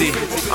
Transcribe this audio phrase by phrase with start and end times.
[0.00, 0.47] easy.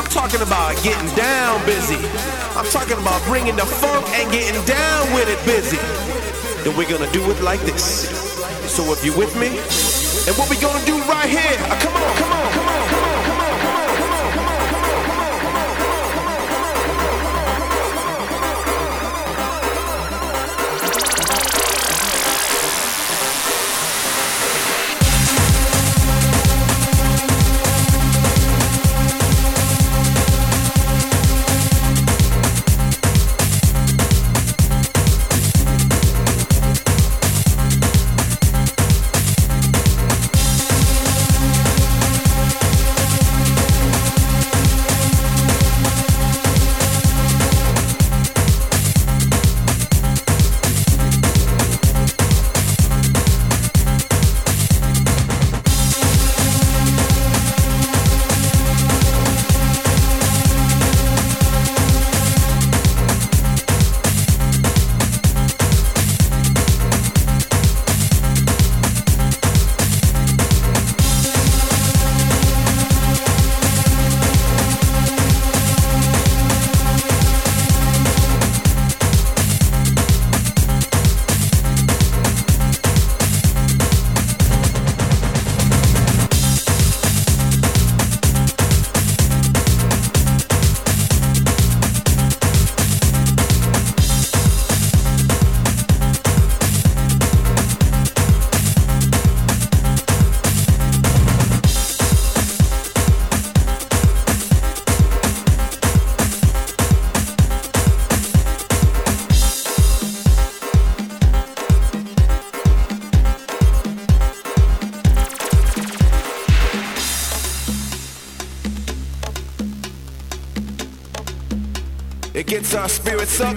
[122.83, 123.55] our spirits up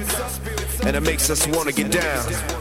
[0.85, 2.56] and it makes us wanna get down.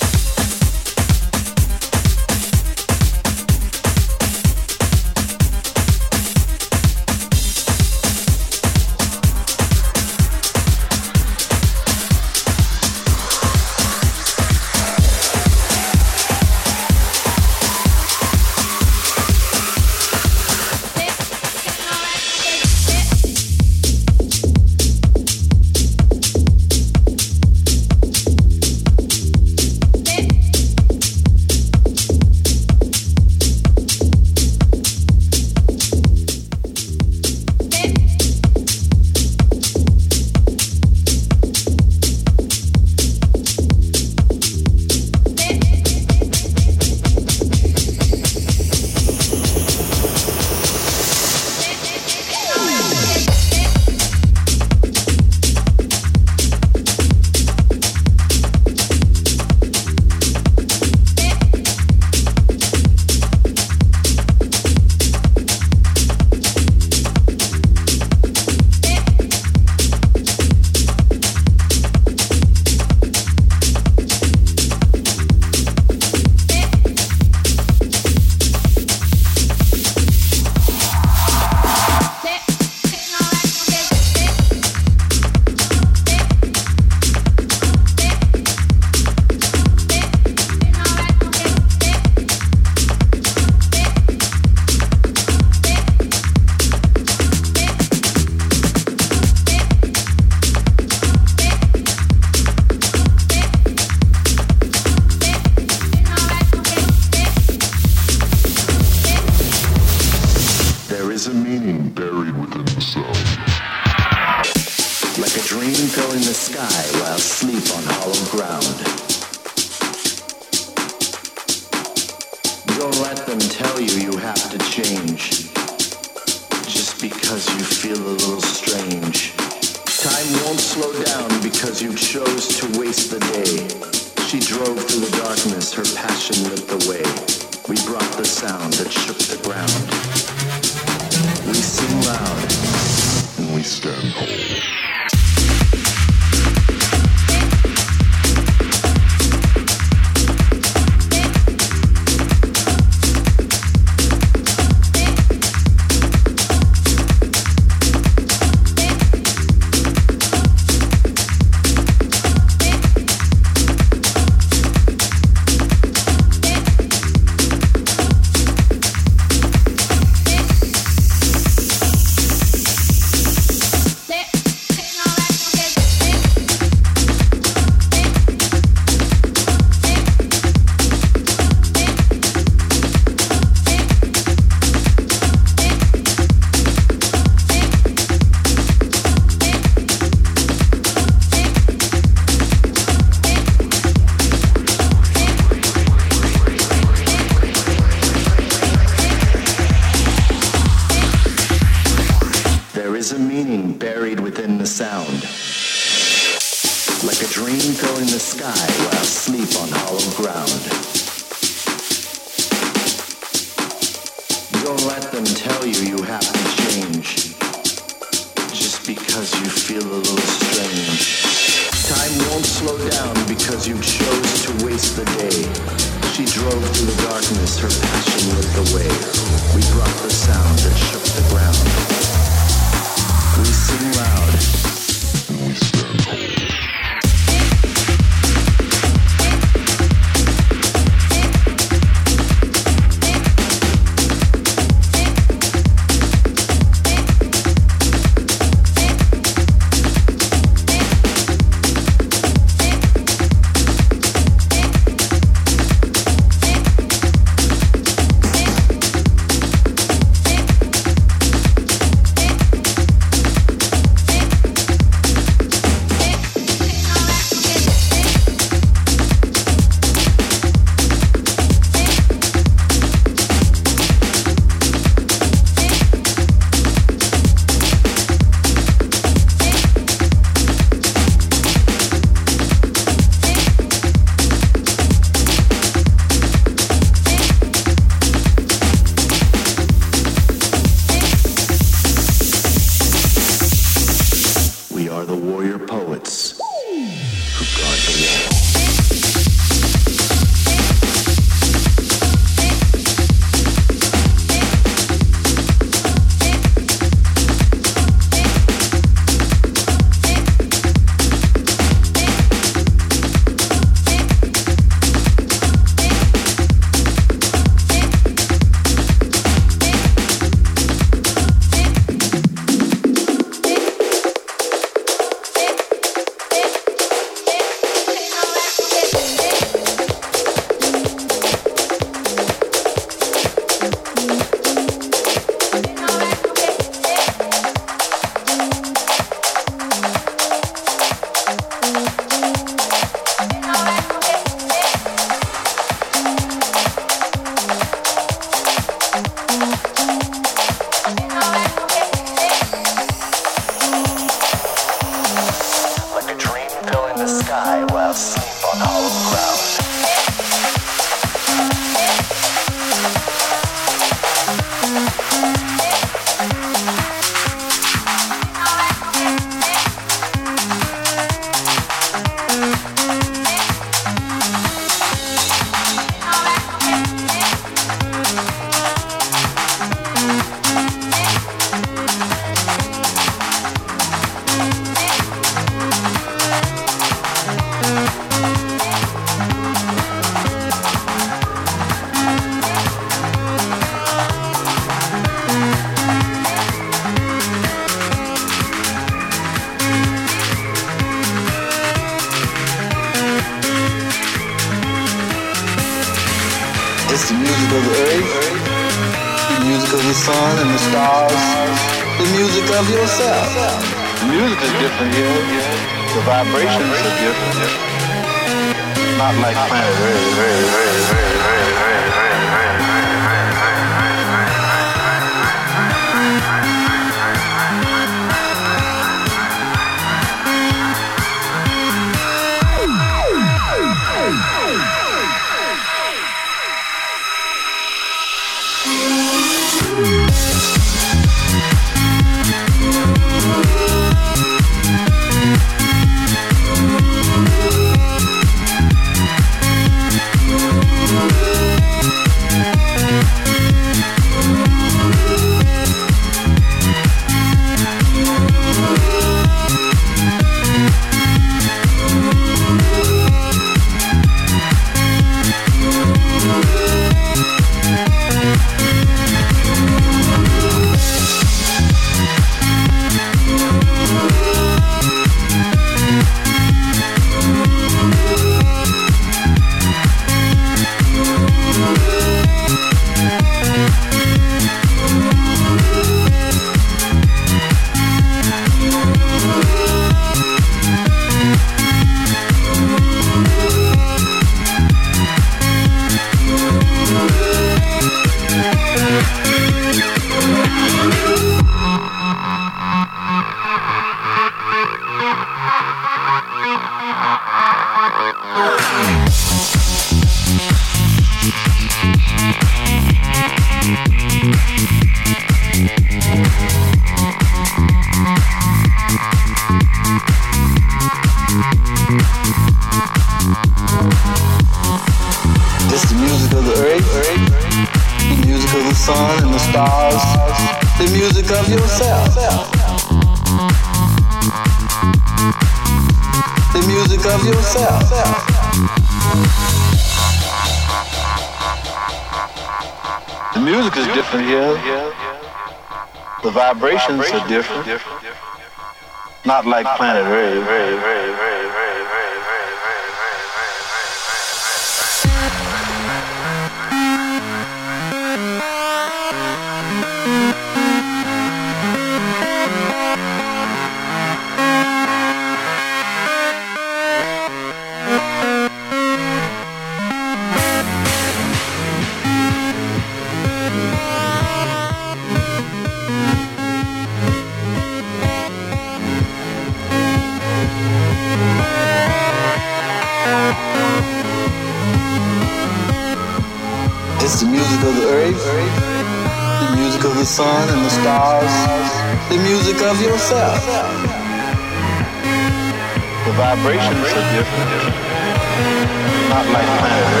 [599.41, 600.00] Not like